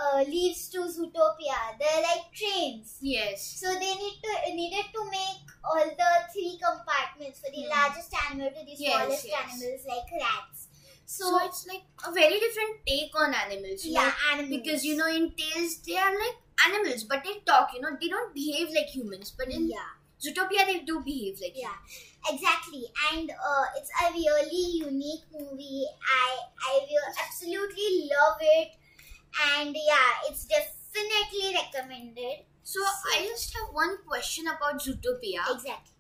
uh, 0.01 0.24
leaves 0.27 0.69
to 0.69 0.79
zootopia 0.95 1.59
they're 1.79 2.01
like 2.03 2.25
trains 2.33 3.01
yes. 3.01 3.59
so 3.62 3.74
they 3.74 3.93
need 4.03 4.19
to 4.24 4.53
needed 4.53 4.85
to 4.93 5.03
make 5.12 5.43
all 5.63 5.85
the 6.01 6.12
three 6.33 6.59
compartments 6.63 7.39
for 7.39 7.51
the 7.51 7.63
Hmm. 7.63 7.69
largest 7.75 8.13
animal 8.29 8.50
to 8.50 8.65
the 8.65 8.75
Yes, 8.77 9.01
smallest 9.05 9.25
yes. 9.25 9.51
animals 9.51 9.85
like 9.88 10.09
rats. 10.21 10.67
So, 11.07 11.25
So, 11.29 11.45
it's 11.45 11.65
like 11.67 11.83
a 12.05 12.12
very 12.12 12.39
different 12.39 12.85
take 12.88 13.15
on 13.15 13.33
animals. 13.33 13.85
Yeah, 13.85 14.01
know? 14.05 14.12
animals. 14.33 14.62
Because 14.62 14.85
you 14.85 14.95
know, 14.97 15.07
in 15.07 15.33
Tales, 15.35 15.81
they 15.88 15.97
are 15.97 16.12
like 16.13 16.38
animals, 16.67 17.03
but 17.03 17.24
they 17.24 17.39
talk. 17.45 17.74
You 17.74 17.81
know, 17.81 17.95
they 18.00 18.07
don't 18.09 18.33
behave 18.33 18.69
like 18.69 18.88
humans. 18.88 19.31
But 19.38 19.47
in 19.50 19.69
yeah, 19.69 19.94
Zootopia, 20.25 20.65
they 20.65 20.79
do 20.79 21.01
behave 21.01 21.39
like 21.41 21.53
yeah, 21.55 21.77
exactly. 22.29 22.86
And 23.13 23.29
uh, 23.32 23.65
it's 23.77 23.91
a 24.03 24.12
really 24.13 24.65
unique 24.86 25.25
movie. 25.34 25.86
I 26.10 26.38
I 26.72 26.79
will 26.89 27.10
absolutely 27.25 28.10
love 28.12 28.38
it. 28.41 28.70
And 29.53 29.75
yeah, 29.75 30.12
it's 30.29 30.46
definitely 30.46 31.55
recommended. 31.55 32.46
So 32.63 32.79
I 32.82 33.25
just 33.29 33.53
have 33.55 33.74
one 33.74 33.98
question 34.08 34.48
about 34.48 34.82
Zootopia. 34.82 35.44
Exactly. 35.53 35.94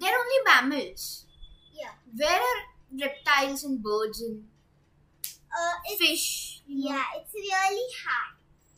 They're 0.00 0.16
only 0.18 0.40
mammals. 0.44 1.26
Yeah. 1.72 1.92
Where 2.14 2.40
are 2.40 2.62
reptiles 2.98 3.64
and 3.64 3.82
birds 3.82 4.20
and 4.22 4.44
Uh, 5.52 5.72
fish? 5.98 6.62
you 6.66 6.84
know? 6.84 6.90
yeah, 6.96 7.04
it's 7.16 7.32
really 7.34 7.88
hard. 8.04 8.36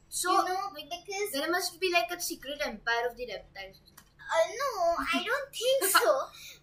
So 0.09 0.31
you 0.47 0.55
know, 0.55 0.71
because 0.75 1.33
there 1.33 1.51
must 1.51 1.81
be 1.81 1.91
like 1.93 2.11
a 2.11 2.21
secret 2.21 2.61
empire 2.65 3.09
of 3.11 3.17
the 3.17 3.27
reptiles. 3.27 3.81
Uh, 4.29 4.47
no, 4.61 4.71
I 5.01 5.25
don't 5.29 5.51
think 5.53 5.85
so. 5.93 6.11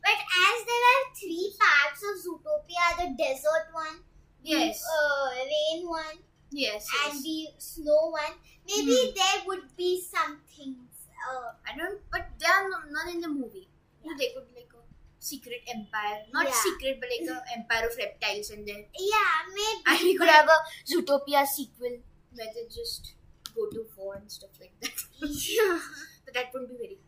But 0.06 0.18
as 0.22 0.58
there 0.70 0.86
are 0.94 1.04
three 1.18 1.50
parts 1.58 2.02
of 2.06 2.14
Zootopia, 2.22 2.86
the 3.02 3.08
desert 3.18 3.74
one, 3.74 4.04
Yes. 4.44 4.82
the 4.82 4.94
uh, 4.94 5.46
rain 5.46 5.88
one, 5.90 6.18
yes. 6.52 6.86
and 7.06 7.14
yes. 7.16 7.24
the 7.24 7.40
snow 7.58 8.14
one, 8.14 8.38
maybe 8.68 8.94
Hmm. 8.94 9.16
there 9.18 9.40
would 9.48 9.66
be 9.76 10.00
some 10.02 10.42
things. 10.46 10.94
Uh, 11.26 11.58
I 11.66 11.76
don't. 11.76 12.00
But 12.12 12.30
they 12.38 12.46
are 12.46 12.70
no- 12.70 12.86
not 12.94 13.10
in 13.14 13.22
the 13.22 13.30
movie. 13.30 13.68
Know, 14.06 14.14
they 14.16 14.30
could 14.38 14.46
be 14.54 14.62
like 14.62 14.70
a 14.78 14.84
secret 15.18 15.66
empire, 15.68 16.22
not 16.32 16.46
Yeah. 16.46 16.54
secret, 16.62 17.02
but 17.02 17.10
like 17.10 17.26
a 17.26 17.42
empire 17.58 17.88
of 17.90 17.98
reptiles, 17.98 18.52
and 18.52 18.62
then 18.68 18.86
yeah, 18.94 19.34
maybe. 19.50 19.82
and 19.88 20.00
we 20.06 20.14
could 20.16 20.30
have 20.30 20.46
a 20.48 20.60
Zootopia 20.86 21.48
sequel 21.48 21.98
where 22.38 22.52
they 22.54 22.68
just 22.70 23.14
go 23.56 23.66
to 23.72 23.88
war 23.98 24.14
and 24.22 24.30
stuff 24.32 24.52
like 24.62 24.74
that. 24.82 24.94
yeah. 25.26 25.80
but 26.26 26.34
that 26.36 26.54
wouldn't 26.54 26.70
be 26.70 26.78
very 26.78 27.00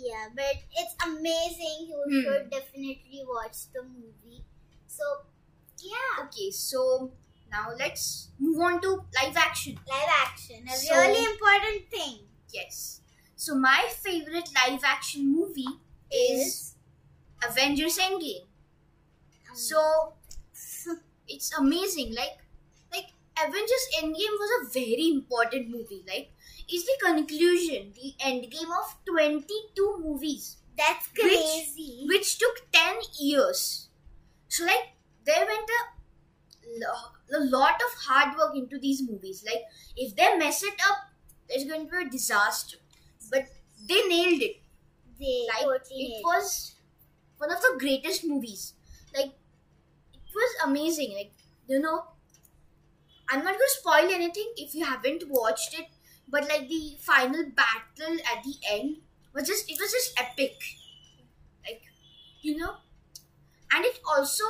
yeah, 0.00 0.28
but 0.34 0.56
it's 0.72 0.94
amazing. 1.06 1.88
You 1.88 2.02
Hmm. 2.08 2.22
should 2.22 2.50
definitely 2.50 3.22
watch 3.26 3.70
the 3.72 3.82
movie. 3.82 4.44
So, 4.86 5.04
yeah, 5.78 6.24
Okay, 6.26 6.50
so 6.50 7.12
now 7.50 7.72
let's 7.78 8.28
move 8.38 8.60
on 8.60 8.80
to 8.82 8.90
live 9.20 9.36
action. 9.36 9.78
live 9.88 10.10
action, 10.24 10.66
a 10.68 10.76
So- 10.76 10.96
really 10.96 11.24
important 11.32 11.90
thing 11.90 12.26
Yes. 12.52 13.00
So 13.36 13.54
my 13.54 13.88
favorite 13.96 14.48
live 14.54 14.82
action 14.84 15.30
movie 15.32 15.78
is 16.10 16.74
Avengers 17.42 17.98
Endgame. 17.98 18.46
um, 19.50 19.56
So 19.56 20.14
it's 21.28 21.52
amazing. 21.56 22.14
Like 22.14 22.38
like 22.92 23.08
Avengers 23.38 23.86
Endgame 23.98 24.36
was 24.42 24.50
a 24.60 24.70
very 24.72 25.08
important 25.10 25.68
movie. 25.70 26.04
Like 26.06 26.32
it's 26.70 26.84
the 26.86 26.98
conclusion, 27.06 27.92
the 27.94 28.14
endgame 28.20 28.70
of 28.82 28.96
22 29.06 29.98
movies, 30.02 30.58
that's 30.76 31.08
crazy. 31.08 32.06
which 32.08 32.38
took 32.38 32.70
10 32.72 32.96
years. 33.18 33.88
So 34.48 34.64
like 34.64 34.94
there 35.24 35.46
went 35.46 35.68
a, 35.70 37.36
a 37.36 37.40
lot 37.44 37.74
of 37.74 37.92
hard 38.06 38.36
work 38.36 38.54
into 38.56 38.78
these 38.78 39.02
movies. 39.08 39.44
Like 39.46 39.62
if 39.96 40.14
they 40.16 40.36
mess 40.36 40.62
it 40.62 40.74
up, 40.88 40.98
there's 41.48 41.64
going 41.64 41.86
to 41.86 41.90
be 41.90 42.06
a 42.06 42.10
disaster. 42.10 42.78
But 43.30 43.46
they 43.88 44.06
nailed 44.08 44.42
it. 44.42 44.56
they 45.18 45.46
Like 45.48 45.62
totally 45.62 46.02
it 46.18 46.24
was 46.24 46.74
one 47.38 47.52
of 47.52 47.60
the 47.60 47.76
greatest 47.78 48.24
movies. 48.24 48.74
Like 49.16 49.32
it 50.14 50.34
was 50.34 50.56
amazing. 50.64 51.14
Like 51.16 51.32
you 51.68 51.80
know, 51.80 52.04
I'm 53.28 53.44
not 53.44 53.54
going 53.54 53.58
to 53.58 53.68
spoil 53.78 54.10
anything 54.12 54.52
if 54.56 54.74
you 54.74 54.84
haven't 54.84 55.24
watched 55.28 55.78
it. 55.78 55.86
But 56.30 56.48
like 56.48 56.68
the 56.68 56.96
final 57.00 57.44
battle 57.50 58.18
at 58.32 58.44
the 58.44 58.54
end 58.70 59.02
was 59.34 59.48
just 59.48 59.70
it 59.70 59.78
was 59.80 59.92
just 59.92 60.18
epic. 60.20 60.56
Like 61.66 61.82
you 62.42 62.56
know, 62.58 62.76
and 63.72 63.84
it 63.84 64.00
also 64.06 64.44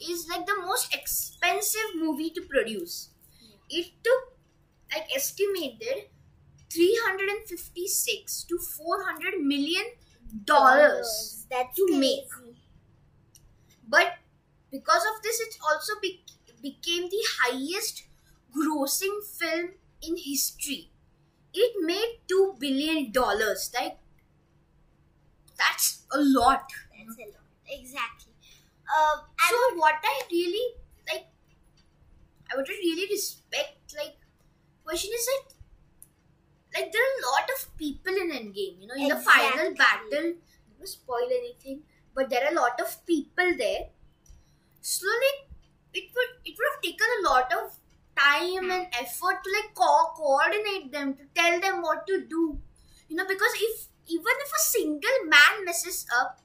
is 0.00 0.28
like 0.28 0.46
the 0.46 0.56
most 0.60 0.94
expensive 0.94 1.94
movie 1.96 2.30
to 2.30 2.42
produce. 2.42 3.10
It 3.70 3.92
took 4.04 4.38
like 4.94 5.14
estimated 5.14 6.10
356 6.70 8.44
to 8.44 8.58
400 8.58 9.40
million 9.40 9.84
dollars 10.44 11.46
That's 11.50 11.76
to 11.76 11.86
crazy. 11.86 11.98
make. 11.98 12.28
but 13.86 14.18
because 14.70 15.04
of 15.14 15.22
this 15.22 15.40
it 15.40 15.56
also 15.62 15.94
be- 16.00 16.24
became 16.60 17.08
the 17.08 17.24
highest 17.40 18.04
grossing 18.54 19.22
film 19.24 19.74
in 20.02 20.16
history 20.16 20.90
it 21.54 21.72
made 21.84 22.18
2 22.28 22.56
billion 22.58 23.10
dollars 23.12 23.70
like 23.74 23.98
that's 25.58 26.04
a 26.12 26.18
lot 26.20 26.70
That's 26.96 27.18
a 27.18 27.22
lot. 27.26 27.40
Exactly. 27.68 28.32
Uh, 28.94 29.22
so 29.48 29.74
what 29.76 29.94
i 30.04 30.22
really 30.30 30.74
like 31.10 31.26
i 32.52 32.56
would 32.56 32.68
really 32.68 33.06
respect 33.10 33.94
like 33.96 34.16
question 34.84 35.10
is 35.14 35.26
that 35.26 35.54
like 36.74 36.90
there 36.92 37.02
are 37.02 37.14
a 37.18 37.24
lot 37.30 37.50
of 37.54 37.76
people 37.76 38.14
in 38.22 38.30
endgame 38.38 38.80
you 38.80 38.86
know 38.86 38.94
in 39.04 39.08
the 39.08 39.16
final 39.28 39.66
Exactly. 39.70 40.10
battle 40.10 40.28
not 40.68 40.80
to 40.80 40.86
spoil 40.86 41.28
anything 41.40 41.82
but 42.14 42.30
there 42.30 42.44
are 42.46 42.52
a 42.52 42.54
lot 42.60 42.80
of 42.80 42.94
people 43.06 43.50
there 43.62 43.84
so 44.80 45.06
like 45.24 45.42
it 45.94 46.10
would 46.16 46.32
it 46.44 46.56
would 46.58 46.68
have 46.72 46.82
taken 46.82 47.08
a 47.18 47.22
lot 47.30 47.52
of 47.60 47.78
time 48.18 48.70
and 48.70 48.86
effort 49.00 49.42
to 49.44 49.50
like 49.56 49.74
co- 49.74 50.12
coordinate 50.16 50.92
them 50.92 51.14
to 51.14 51.24
tell 51.34 51.60
them 51.60 51.82
what 51.82 52.06
to 52.06 52.20
do 52.26 52.58
you 53.08 53.16
know 53.16 53.26
because 53.26 53.54
if 53.68 53.86
even 54.08 54.42
if 54.46 54.52
a 54.52 54.62
single 54.62 55.18
man 55.26 55.64
messes 55.64 56.06
up 56.20 56.38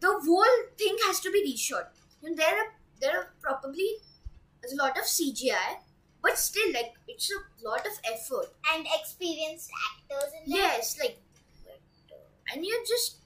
the 0.00 0.12
whole 0.26 0.56
thing 0.78 0.96
has 1.06 1.20
to 1.20 1.30
be 1.30 1.42
reshot 1.46 1.88
you 2.22 2.30
know 2.30 2.36
there 2.36 2.56
are 2.62 2.70
there 3.00 3.16
are 3.18 3.26
probably 3.40 3.90
there's 4.60 4.72
a 4.72 4.82
lot 4.82 4.96
of 4.98 5.04
cgi 5.04 5.62
but 6.22 6.38
still 6.38 6.72
like 6.72 6.92
it's 7.08 7.30
a 7.30 7.68
lot 7.68 7.86
of 7.86 7.92
effort 8.12 8.48
and 8.74 8.86
experienced 8.98 9.70
actors 9.90 10.32
in 10.38 10.50
there. 10.50 10.60
yes 10.60 10.98
like 11.00 11.18
and 12.52 12.64
you 12.64 12.84
just 12.86 13.18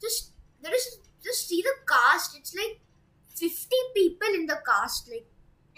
just 0.00 0.30
there 0.62 0.74
is 0.74 0.98
just 1.22 1.48
see 1.48 1.62
the 1.62 1.74
cast. 1.88 2.36
It's 2.36 2.54
like 2.54 2.80
fifty 3.34 3.80
people 3.94 4.28
in 4.34 4.46
the 4.46 4.58
cast. 4.66 5.10
Like 5.10 5.26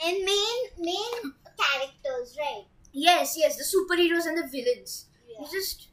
And 0.04 0.24
main 0.24 0.58
main 0.78 1.32
characters, 1.58 2.36
right? 2.38 2.64
yes, 2.92 3.36
yes, 3.36 3.56
the 3.56 3.64
superheroes 3.64 4.26
and 4.26 4.36
the 4.38 4.46
villains. 4.48 5.06
Yeah. 5.28 5.42
It's 5.42 5.50
just 5.52 5.88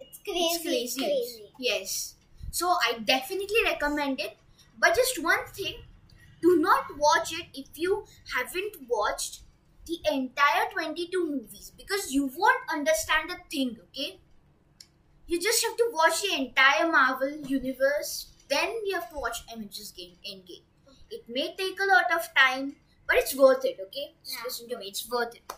It's 0.00 0.18
crazy. 0.18 0.84
it's 0.84 0.94
crazy. 0.96 1.00
crazy. 1.00 1.52
Yes. 1.58 2.14
So 2.50 2.68
I 2.68 2.98
definitely 3.04 3.62
recommend 3.64 4.20
it. 4.20 4.36
But 4.78 4.94
just 4.94 5.22
one 5.22 5.44
thing, 5.52 5.82
do 6.40 6.58
not 6.60 6.96
watch 6.98 7.32
it 7.32 7.46
if 7.54 7.76
you 7.78 8.06
haven't 8.36 8.76
watched 8.88 9.42
the 9.86 9.98
entire 10.12 10.70
22 10.72 11.26
movies 11.30 11.72
because 11.76 12.12
you 12.12 12.26
won't 12.36 12.62
understand 12.72 13.30
a 13.30 13.38
thing, 13.50 13.78
okay? 13.88 14.20
You 15.26 15.40
just 15.40 15.62
have 15.64 15.76
to 15.76 15.90
watch 15.92 16.22
the 16.22 16.34
entire 16.34 16.90
Marvel 16.90 17.30
universe, 17.46 18.32
then 18.48 18.84
you 18.84 18.94
have 18.94 19.10
to 19.10 19.16
watch 19.16 19.44
Avengers 19.52 19.92
Game 19.92 20.16
Endgame. 20.28 20.64
It 21.10 21.28
may 21.28 21.54
take 21.54 21.78
a 21.80 21.84
lot 21.86 22.10
of 22.12 22.34
time, 22.34 22.76
but 23.08 23.16
it's 23.16 23.34
worth 23.34 23.64
it, 23.64 23.78
okay? 23.88 24.14
Just 24.24 24.36
Yeah. 24.38 24.44
listen 24.44 24.68
to 24.70 24.78
me, 24.78 24.88
it's 24.88 25.08
worth 25.10 25.34
it. 25.34 25.52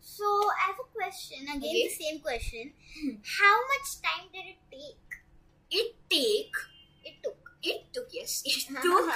So 0.00 0.24
I 0.24 0.66
have 0.68 0.80
a 0.80 0.88
question. 0.96 1.42
Again, 1.48 1.58
Okay. 1.58 1.88
the 1.88 1.94
same 2.04 2.20
question. 2.20 2.72
Hmm. 2.94 3.14
How 3.38 3.56
much 3.72 3.88
time 4.06 4.26
did 4.32 4.46
it 4.54 4.60
take? 4.70 5.20
It 5.70 5.96
take 6.10 6.54
It 7.04 7.22
took. 7.22 7.38
it 7.62 7.92
took 7.92 8.08
yes, 8.12 8.42
it 8.46 8.66
took 8.82 9.12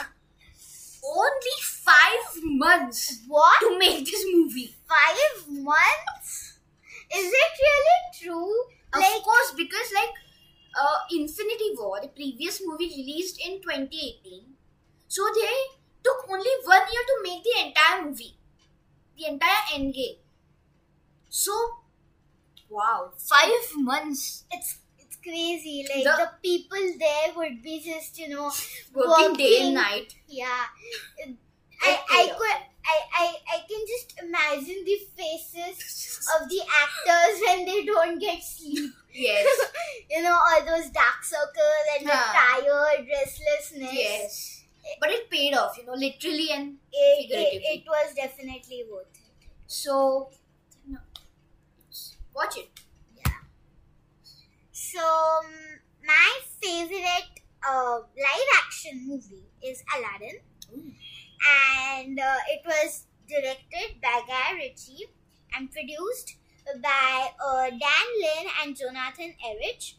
only 1.03 1.57
five 1.63 2.43
months 2.45 3.21
what? 3.27 3.61
to 3.61 3.79
make 3.79 4.05
this 4.05 4.25
movie. 4.33 4.75
Five 4.89 5.49
months? 5.49 6.59
Is 7.15 7.27
it 7.33 7.53
really 7.67 8.01
true? 8.21 8.55
Of 8.93 9.01
Like- 9.01 9.23
course, 9.23 9.53
because 9.57 9.93
like 9.95 10.15
uh, 10.81 10.99
Infinity 11.11 11.71
War, 11.79 12.01
the 12.01 12.09
previous 12.09 12.61
movie 12.65 12.89
released 12.89 13.41
in 13.45 13.61
2018, 13.63 14.57
so 15.09 15.23
they 15.35 15.57
took 16.05 16.29
only 16.31 16.51
one 16.65 16.87
year 16.93 17.05
to 17.11 17.17
make 17.23 17.43
the 17.45 17.67
entire 17.67 18.03
movie, 18.05 18.37
the 19.19 19.27
entire 19.27 19.65
Endgame. 19.75 20.19
So, 21.29 21.53
wow, 22.69 23.13
five 23.17 23.51
months 23.77 24.45
It's 24.51 24.79
it's 24.99 25.17
crazy. 25.17 25.87
Like 25.89 26.05
The- 26.05 26.17
the, 26.25 26.31
people 26.43 26.79
there 26.99 27.33
would 27.37 27.63
be 27.63 27.81
just 27.81 28.19
you 28.19 28.29
know 28.29 28.53
working 28.95 29.35
day 29.37 29.63
and 29.67 29.75
night. 29.75 30.15
yeah. 30.29 30.65
I 31.83 31.99
I 32.11 32.23
could 32.39 32.61
I, 32.85 32.99
I 33.23 33.27
I 33.55 33.59
can 33.69 33.83
just 33.89 34.19
imagine 34.23 34.85
the 34.85 34.99
faces 35.17 36.29
of 36.41 36.49
the 36.49 36.61
actors 36.83 37.41
when 37.47 37.65
they 37.67 37.85
don't 37.85 38.19
get 38.19 38.43
sleep. 38.43 38.93
Yes, 39.13 39.45
you 40.09 40.23
know 40.23 40.33
all 40.39 40.65
those 40.65 40.89
dark 40.91 41.25
circles 41.25 41.87
and 41.99 42.07
the 42.07 42.13
tired 42.13 43.09
restlessness. 43.11 43.93
yes. 43.93 44.60
But 45.01 45.11
it 45.11 45.31
paid 45.31 45.55
off, 45.55 45.77
you 45.79 45.85
know, 45.87 45.95
literally 45.95 46.51
and 46.51 46.79
It, 46.93 46.97
it, 46.97 47.29
Figuratively. 47.29 47.67
it 47.69 47.85
was 47.87 48.15
definitely 48.15 48.85
worth 48.91 49.07
it. 49.15 49.49
so. 49.67 50.31
No, 50.87 50.99
watch 52.35 52.57
it. 52.59 52.69
Yeah 53.17 53.33
so 54.73 55.01
um, 55.01 55.47
my 56.05 56.41
favorite 56.63 57.41
uh, 57.69 57.99
live 57.99 58.51
action 58.65 59.07
movie 59.07 59.45
is 59.63 59.83
Aladdin, 59.97 60.41
Ooh. 60.75 60.93
and 61.99 62.19
uh, 62.19 62.37
it 62.49 62.63
was 62.65 63.07
directed 63.29 64.01
by 64.03 64.21
Guy 64.27 64.53
Ritchie 64.57 65.05
and 65.57 65.71
produced 65.71 66.37
by 66.83 67.29
uh, 67.45 67.71
Dan 67.71 68.07
Lin 68.23 68.47
and 68.63 68.77
Jonathan 68.77 69.35
Eirich, 69.47 69.95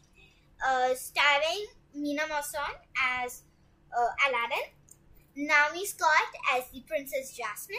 uh, 0.66 0.94
starring 0.94 1.66
Mina 1.94 2.22
Mason 2.28 2.74
as 3.22 3.42
uh, 3.96 4.28
Aladdin, 4.28 4.72
Naomi 5.36 5.86
Scott 5.86 6.30
as 6.54 6.68
the 6.72 6.80
Princess 6.80 7.36
Jasmine, 7.36 7.78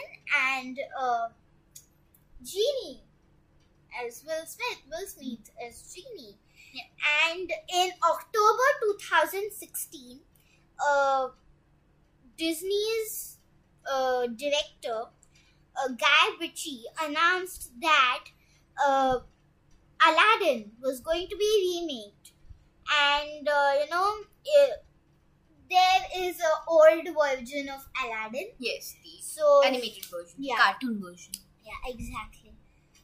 and 0.56 0.78
uh, 0.98 1.28
Genie 2.42 3.02
as 4.04 4.22
Will 4.26 4.46
Smith. 4.46 4.82
Will 4.90 5.06
Smith 5.06 5.50
as 5.66 5.94
Genie. 5.94 6.36
And 7.30 7.50
in 7.72 7.90
October 8.02 8.68
2016, 9.00 10.20
uh, 10.84 11.28
Disney's 12.36 13.38
uh, 13.90 14.26
director, 14.26 15.04
uh, 15.76 15.88
Guy 15.88 16.36
Ritchie, 16.40 16.84
announced 17.00 17.70
that 17.80 18.24
uh, 18.84 19.20
Aladdin 20.04 20.72
was 20.82 21.00
going 21.00 21.28
to 21.28 21.36
be 21.36 21.80
remade. 21.80 22.12
And, 22.90 23.48
uh, 23.48 23.72
you 23.82 23.90
know, 23.90 24.14
eh, 24.46 24.72
there 25.70 26.02
is 26.16 26.40
a 26.40 26.52
old 26.68 27.06
version 27.20 27.68
of 27.68 27.80
Aladdin. 28.04 28.50
Yes, 28.58 28.94
the 29.02 29.22
So, 29.22 29.62
animated 29.64 30.04
version, 30.06 30.36
Yeah. 30.38 30.56
cartoon 30.56 31.00
version. 31.02 31.32
yeah, 31.64 31.80
exactly. 31.86 32.52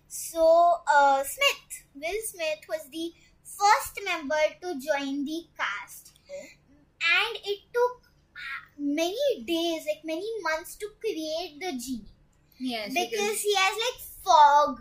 So, 0.09 0.45
uh, 0.87 1.23
Smith, 1.25 1.85
Will 1.95 2.21
Smith 2.25 2.61
was 2.69 2.89
the 2.91 3.13
first 3.45 4.01
member 4.05 4.43
to 4.63 4.75
join 4.81 5.25
the 5.25 5.45
cast, 5.57 6.13
and 6.31 7.37
it 7.45 7.61
took 7.73 8.07
uh, 8.35 8.63
many 8.79 9.45
days, 9.47 9.85
like 9.87 10.05
many 10.05 10.29
months, 10.43 10.77
to 10.77 10.89
create 11.01 11.59
the 11.61 11.73
genie 11.79 12.13
Yes, 12.59 12.93
because 12.95 13.41
he 13.41 13.55
has 13.55 13.75
like 13.77 14.01
fog 14.25 14.81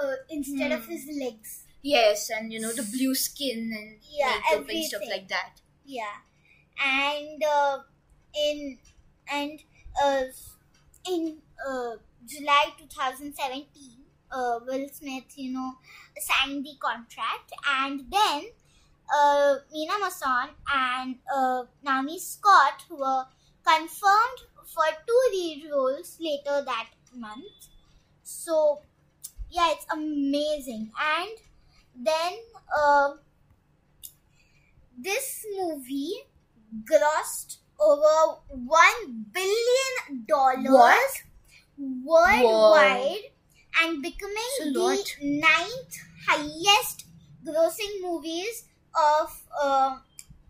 uh, 0.00 0.14
instead 0.30 0.72
of 0.72 0.84
Hmm. 0.86 0.92
his 0.92 1.06
legs. 1.20 1.64
yes, 1.82 2.30
and 2.30 2.52
you 2.52 2.60
know 2.60 2.72
the 2.72 2.82
blue 2.84 3.14
skin 3.14 3.72
and 3.76 3.98
Yeah, 4.08 4.40
makeup 4.50 4.68
and 4.68 4.84
stuff 4.84 5.02
like 5.08 5.28
that. 5.28 5.60
Yeah, 5.84 6.16
and 6.78 7.42
uh, 7.44 7.78
in 8.34 8.78
and 9.30 9.60
uh, 10.02 10.22
in 11.08 11.38
uh, 11.68 11.96
July 12.26 12.72
2017, 12.78 14.04
uh, 14.30 14.60
Will 14.66 14.88
Smith, 14.88 15.36
you 15.36 15.52
know, 15.52 15.74
signed 16.18 16.64
the 16.64 16.74
contract, 16.80 17.52
and 17.68 18.04
then 18.10 18.44
uh, 19.14 19.56
Mina 19.72 19.94
Mason 20.00 20.50
and 20.72 21.16
uh, 21.34 21.64
Scott 22.18 22.84
were 22.90 23.26
confirmed 23.66 24.40
for 24.66 24.84
two 25.06 25.22
lead 25.32 25.68
roles 25.70 26.16
later 26.20 26.62
that 26.64 26.88
month. 27.14 27.68
So, 28.22 28.80
yeah, 29.50 29.70
it's 29.72 29.86
amazing. 29.92 30.92
And 31.00 31.30
then 31.96 32.32
uh, 32.76 33.14
this 34.98 35.44
movie 35.56 36.14
grossed 36.90 37.58
over 37.80 38.38
one 38.50 39.26
billion 39.32 40.24
dollars 40.26 41.22
worldwide 41.78 43.24
and 43.80 44.02
becoming 44.02 44.52
the 44.60 44.78
lot. 44.78 45.16
ninth 45.22 45.96
highest 46.28 47.06
grossing 47.44 47.94
movies 48.02 48.64
of 48.94 49.42
uh, 49.60 49.96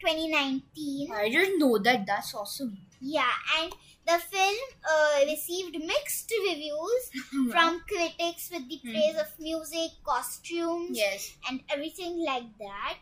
2019 0.01 1.11
I 1.13 1.29
didn't 1.29 1.59
know 1.59 1.79
that. 1.79 2.07
That's 2.07 2.35
awesome. 2.35 2.79
yeah 3.01 3.33
and 3.59 3.73
the 4.07 4.19
film 4.19 4.57
uh, 4.93 5.21
received 5.27 5.77
mixed 5.79 6.33
reviews 6.49 7.03
from 7.53 7.81
critics 7.89 8.51
with 8.53 8.69
the 8.69 8.79
praise 8.83 9.17
of 9.17 9.29
music 9.39 9.91
costumes 10.05 10.99
yes, 10.99 11.37
and 11.49 11.61
everything 11.71 12.25
like 12.27 12.47
that 12.59 12.99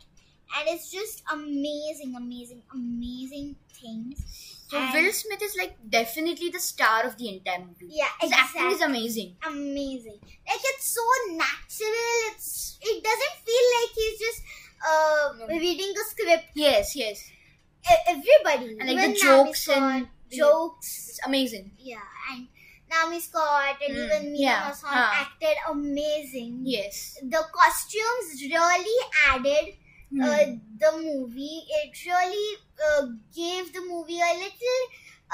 and 0.57 0.69
it's 0.69 0.91
just 0.91 1.23
amazing 1.33 2.15
amazing 2.17 2.63
amazing 2.75 3.57
things 3.81 4.19
so 4.69 4.79
And- 4.79 4.93
Will 4.95 5.13
Smith 5.13 5.43
is 5.43 5.57
like 5.59 5.75
definitely 5.89 6.49
the 6.51 6.61
star 6.61 7.03
of 7.05 7.17
the 7.17 7.29
entire 7.35 7.61
movie. 7.67 7.89
yeah 7.91 8.09
His 8.21 8.33
acting 8.33 8.71
is 8.71 8.81
amazing. 8.81 9.37
amazing 9.47 10.19
like 10.51 10.63
it's 10.73 10.89
so 10.99 11.05
natural 11.33 12.09
it's 12.31 12.79
it 12.83 13.03
doesn't 13.03 13.37
feel 13.47 13.67
like 13.79 13.91
he's 14.01 14.19
just 14.27 14.41
uh 14.87 15.33
No. 15.39 15.47
reading 15.49 15.93
a 16.03 16.05
script 16.11 16.47
Yes, 16.55 16.95
yes, 16.97 17.19
E- 17.91 18.05
everybody 18.09 18.77
And, 18.79 18.87
like, 18.93 19.15
the 19.15 19.21
jokes 19.21 19.69
and 19.69 20.09
the- 20.31 20.37
jokes 20.37 21.09
it's 21.11 21.21
amazing. 21.27 21.73
yeah 21.79 22.07
and 22.33 22.49
Naomi 22.91 23.21
Scott 23.21 23.77
and 23.87 23.97
Mm, 23.97 24.05
even 24.05 24.33
Mia 24.33 24.41
yeah, 24.51 24.69
Mason 24.69 24.89
huh. 24.91 25.11
acted 25.25 25.57
amazing 25.71 26.63
Yes. 26.65 27.17
the 27.23 27.43
costumes 27.59 28.29
really 28.43 28.99
added 29.31 29.75
Hmm. 30.13 30.23
uh, 30.23 30.45
the 30.79 30.93
movie. 30.99 31.63
It 31.83 31.93
really 32.07 32.57
uh, 32.89 33.07
gave 33.35 33.73
the 33.73 33.81
movie 33.89 34.21
a 34.21 34.35
little 34.35 34.81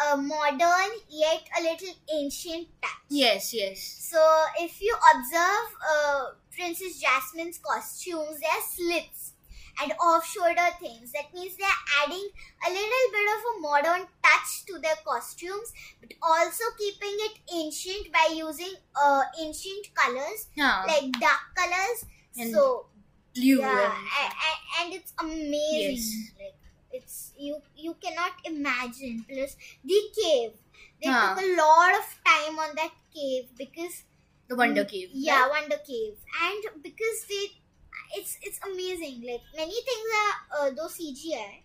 uh, 0.04 0.16
modern 0.16 0.90
yet 1.08 1.48
a 1.58 1.62
little 1.62 1.94
ancient 2.14 2.68
touch. 2.82 2.90
yes, 3.08 3.54
yes. 3.54 3.80
So 3.80 4.20
if 4.60 4.80
you 4.82 4.94
observe 5.14 5.68
uh, 5.94 6.24
Princess 6.54 7.00
Jasmine's 7.00 7.58
costumes, 7.58 8.38
they're 8.40 8.66
slits 8.68 9.32
and 9.82 9.92
off-shoulder 10.00 10.68
things. 10.80 11.12
That 11.12 11.32
means 11.34 11.56
they're 11.56 11.80
adding 12.02 12.28
a 12.66 12.70
little 12.70 13.06
bit 13.12 13.26
of 13.36 13.40
a 13.56 13.60
modern 13.60 14.06
touch 14.22 14.64
to 14.66 14.78
their 14.78 14.96
costumes, 15.06 15.72
but 16.00 16.12
also 16.22 16.64
keeping 16.78 17.16
it 17.28 17.38
ancient 17.54 18.12
by 18.12 18.32
using 18.34 18.72
uh, 18.94 19.22
ancient 19.40 19.88
colors 19.94 20.48
Yeah. 20.54 20.84
like 20.86 21.12
dark 21.20 21.40
colors. 21.54 22.04
And 22.38 22.52
so 22.52 22.86
blue 23.36 23.60
yeah, 23.60 23.92
and 24.20 24.32
and, 24.48 24.58
and 24.80 24.88
it's 24.94 25.12
amazing. 25.20 25.96
Yes. 25.96 26.32
Like 26.40 26.56
it's 26.92 27.16
you 27.38 27.60
you 27.76 27.94
cannot 28.02 28.32
imagine. 28.44 29.24
Plus 29.28 29.56
the 29.84 30.00
cave. 30.20 30.52
They 31.02 31.10
Huh. 31.10 31.34
took 31.34 31.44
a 31.44 31.48
lot 31.56 31.92
of 32.00 32.06
time 32.24 32.58
on 32.58 32.74
that 32.76 32.92
cave 33.14 33.48
because 33.56 34.02
The 34.48 34.56
Wonder 34.56 34.84
Cave. 34.84 35.10
yeah, 35.12 35.42
right? 35.44 35.50
Wonder 35.60 35.78
Cave, 35.86 36.16
and 36.48 36.82
because 36.82 37.18
they, 37.28 37.46
it's 38.16 38.38
it's 38.42 38.60
amazing. 38.64 39.22
Like 39.28 39.44
many 39.56 39.76
things 39.88 40.08
are 40.22 40.34
uh, 40.58 40.70
though 40.70 40.88
CGI, 40.88 41.62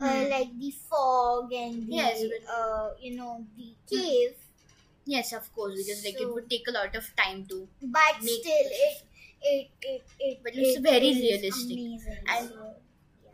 uh, 0.00 0.06
Hmm. 0.24 0.30
like 0.30 0.50
the 0.58 0.70
fog 0.70 1.52
and 1.52 1.86
the 1.88 1.94
Yes, 2.00 2.22
but- 2.24 2.46
uh, 2.48 2.88
you 3.00 3.16
know 3.16 3.44
the 3.56 3.72
cave, 3.90 4.36
Yes, 5.06 5.32
of 5.32 5.52
course, 5.54 5.76
because 5.76 6.04
like 6.04 6.20
it 6.20 6.28
would 6.32 6.48
take 6.50 6.68
a 6.68 6.72
lot 6.72 6.94
of 6.94 7.04
time 7.16 7.44
to. 7.46 7.66
but 7.82 8.22
Make- 8.22 8.40
still 8.44 8.68
it 8.86 9.02
it 9.42 9.70
it 9.82 10.02
it. 10.18 10.38
But 10.42 10.52
it's 10.54 10.76
it 10.76 10.82
very 10.82 11.12
realistic. 11.14 11.78
Amazing. 11.78 12.18
And- 12.28 12.48
so, 12.48 12.74
yeah. 13.24 13.30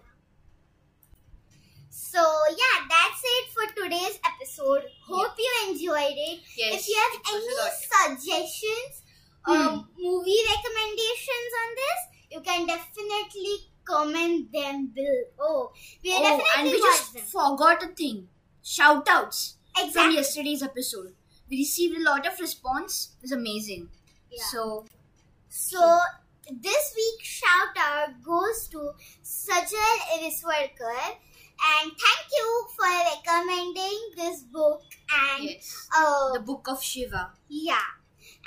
So 1.90 2.20
yeah, 2.50 2.86
that's 2.88 3.20
it 3.24 3.44
for 3.54 3.66
today's 3.82 4.18
episode. 4.24 4.82
Hope 5.06 5.32
you 5.38 5.50
enjoyed 5.68 6.16
it. 6.16 6.40
Yes. 6.56 6.80
if 6.80 6.88
you 6.88 6.96
have 7.02 7.14
it 7.20 7.34
was 7.34 7.46
a 7.58 8.08
any 8.08 8.16
suggestions 8.18 9.02
Hmm. 9.46 9.52
um, 9.52 9.88
movie 9.98 10.40
recommendations 10.48 11.50
on 11.62 11.68
this 11.80 12.00
you 12.30 12.40
can 12.40 12.66
definitely 12.66 13.56
comment 13.84 14.50
them 14.50 14.86
below 14.86 15.70
we 16.02 16.10
will 16.10 16.40
Oh, 16.40 16.44
and 16.56 16.70
we 16.70 16.78
just 16.78 17.12
them 17.12 17.22
forgot 17.24 17.82
a 17.82 17.88
thing. 17.88 18.28
Shout 18.62 19.06
outs 19.06 19.58
from 19.92 20.12
yesterday's 20.12 20.62
episode. 20.62 21.14
We 21.50 21.58
received 21.58 21.94
a 21.98 22.02
lot 22.02 22.26
of 22.26 22.40
response. 22.40 23.10
It 23.18 23.22
was 23.22 23.32
amazing. 23.32 23.90
Yeah. 24.30 24.42
So 24.50 24.86
so 25.56 25.98
this 26.66 26.84
week's 26.96 27.28
shout 27.40 27.76
out 27.78 28.08
goes 28.22 28.68
to 28.68 28.80
Sajal 29.22 29.96
Iriswarkar 30.14 31.04
and 31.70 31.92
thank 32.04 32.26
you 32.38 32.48
for 32.76 32.90
recommending 33.12 33.98
this 34.16 34.42
book 34.42 34.82
and 35.36 35.44
yes, 35.44 35.88
uh, 35.96 36.32
the 36.32 36.40
Book 36.40 36.66
of 36.68 36.82
Shiva. 36.82 37.30
yeah 37.48 37.88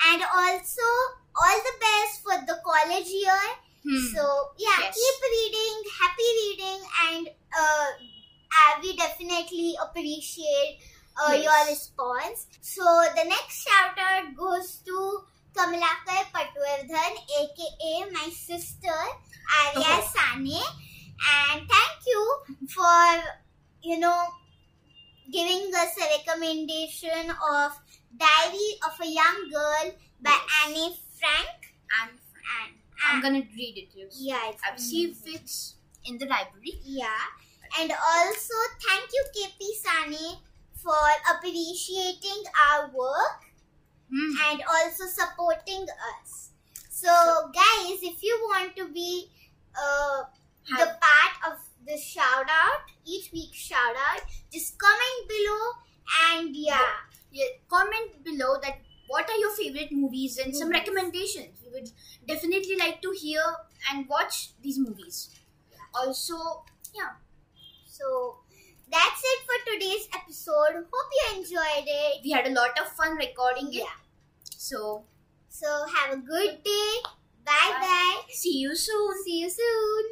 and 0.10 0.22
also 0.36 0.88
all 1.42 1.58
the 1.70 1.76
best 1.80 2.22
for 2.24 2.38
the 2.46 2.60
college 2.66 3.08
year 3.08 3.42
Hmm. 3.88 4.04
So 4.14 4.24
yeah, 4.58 4.80
Yes. 4.84 4.96
keep 5.00 5.18
reading, 5.32 5.76
happy 6.02 6.30
reading, 6.44 6.80
and 7.08 7.30
uh, 7.58 7.86
we 8.82 8.98
definitely 8.98 9.76
appreciate 9.82 10.80
uh, 11.16 11.32
Yes. 11.34 11.44
your 11.46 11.60
response. 11.72 12.48
So 12.62 12.84
the 13.16 13.24
next 13.24 13.64
shout 13.64 13.98
out 13.98 14.36
goes 14.36 14.82
to 14.86 15.24
Kamalakar 15.58 16.30
Patwardhan, 16.30 17.14
aka 17.42 17.94
my 18.14 18.30
sister 18.30 18.94
Arya 19.58 19.98
Oh. 19.98 20.06
Sane, 20.14 20.62
and 20.62 21.66
thank 21.66 21.98
you 22.06 22.22
for 22.70 23.02
you 23.82 23.98
know 23.98 24.22
giving 25.32 25.74
us 25.74 25.98
a 25.98 26.06
recommendation 26.18 27.32
of 27.32 27.72
Diary 28.16 28.70
of 28.86 28.94
a 29.02 29.08
Young 29.10 29.50
Girl 29.52 29.86
by 30.22 30.38
Yes. 30.38 30.54
Anne 30.62 30.94
Frank. 31.20 31.60
and 32.02 32.12
And, 32.58 32.74
I'm 33.04 33.22
gonna 33.22 33.44
read 33.58 33.76
it. 33.78 33.90
Yes. 33.98 34.14
yeah, 34.20 34.50
it's 34.50 34.62
I've 34.64 34.76
received 34.78 35.26
it 35.28 35.50
in 36.06 36.18
the 36.18 36.26
library. 36.26 36.80
Yeah, 36.84 37.24
and 37.80 37.92
also 37.92 38.56
thank 38.88 39.10
you, 39.12 39.24
KP 39.36 39.60
Sane, 39.84 40.38
for 40.78 41.04
appreciating 41.34 42.44
our 42.70 42.90
work 42.94 43.44
Hmm. 44.10 44.34
and 44.50 44.64
also 44.64 45.06
supporting 45.06 45.86
us. 46.16 46.52
So, 46.90 47.12
guys, 47.54 48.00
if 48.02 48.24
you 48.24 48.40
want 48.50 48.76
to 48.78 48.88
be 48.88 49.30
uh, 49.76 50.24
the 50.70 50.86
part 50.86 51.34
of 51.54 51.60
the 51.86 51.98
shout 51.98 52.48
out, 52.50 52.82
each 53.06 53.32
week 53.32 53.54
shout 53.54 53.96
out, 54.10 54.22
just 54.52 54.78
comment 54.80 55.28
below 55.28 55.72
and 56.32 56.56
yeah. 56.56 56.80
yeah, 57.32 57.46
comment 57.70 58.24
below 58.24 58.58
that 58.64 58.80
what 59.08 59.30
are 59.30 59.38
your 59.38 59.56
favorite 59.56 59.92
movies 59.92 60.38
and 60.38 60.56
some 60.56 60.70
recommendations. 60.70 61.60
We 61.64 61.72
would 61.80 61.90
definitely 62.28 62.76
like 62.78 63.02
to 63.02 63.12
hear 63.12 63.42
and 63.92 64.08
watch 64.08 64.52
these 64.62 64.78
movies. 64.80 65.30
Also, 65.94 66.66
yeah, 66.94 67.16
So, 67.86 68.40
that's 68.92 69.22
it 69.24 69.40
for 69.48 69.58
today's 69.74 70.08
episode. 70.16 70.86
Hope 70.92 71.12
you 71.18 71.38
enjoyed 71.40 71.86
it. 71.88 72.22
we 72.24 72.32
had 72.32 72.48
a 72.48 72.52
lot 72.52 72.78
of 72.80 72.88
fun 72.94 73.16
recording 73.16 73.68
it. 73.70 73.84
Yeah. 73.84 73.98
So, 74.56 75.06
So, 75.50 75.86
have 75.96 76.14
a 76.14 76.18
good 76.18 76.64
day. 76.64 76.94
Bye 77.46 77.54
Bye. 77.72 77.80
bye. 77.82 78.22
see 78.30 78.58
you 78.60 78.76
soon. 78.76 79.24
See 79.24 79.40
you 79.42 79.50
soon. 79.50 80.04